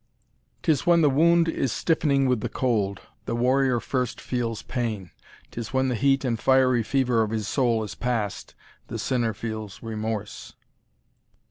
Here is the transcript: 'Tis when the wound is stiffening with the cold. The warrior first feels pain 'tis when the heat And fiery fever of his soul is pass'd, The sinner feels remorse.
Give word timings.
'Tis 0.63 0.87
when 0.87 1.01
the 1.01 1.11
wound 1.11 1.47
is 1.47 1.71
stiffening 1.71 2.25
with 2.27 2.39
the 2.41 2.49
cold. 2.49 3.01
The 3.25 3.35
warrior 3.35 3.79
first 3.79 4.19
feels 4.19 4.63
pain 4.63 5.11
'tis 5.51 5.73
when 5.73 5.89
the 5.89 5.95
heat 5.95 6.25
And 6.25 6.39
fiery 6.39 6.81
fever 6.81 7.21
of 7.21 7.29
his 7.29 7.47
soul 7.47 7.83
is 7.83 7.93
pass'd, 7.93 8.55
The 8.87 8.97
sinner 8.97 9.35
feels 9.35 9.83
remorse. 9.83 10.53